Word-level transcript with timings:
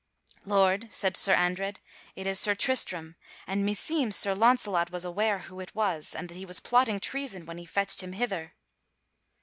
"Lord," 0.47 0.87
said 0.91 1.15
Sir 1.15 1.35
Andred, 1.35 1.79
"it 2.15 2.25
is 2.25 2.39
Sir 2.39 2.55
Tristram, 2.55 3.17
and 3.45 3.63
me 3.63 3.75
seems 3.75 4.15
Sir 4.15 4.33
Launcelot 4.33 4.89
was 4.89 5.05
aware 5.05 5.37
who 5.41 5.59
it 5.59 5.75
was, 5.75 6.15
and 6.15 6.27
that 6.27 6.33
he 6.37 6.43
was 6.43 6.59
plotting 6.59 6.99
treason 6.99 7.45
when 7.45 7.59
he 7.59 7.65
fetched 7.67 8.01
him 8.01 8.13
hither." 8.13 8.55